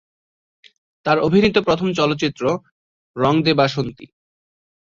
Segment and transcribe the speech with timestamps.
[1.05, 2.43] তার অভিনীত প্রথম চলচ্চিত্র
[3.15, 4.05] "রং দে বাসন্তী"।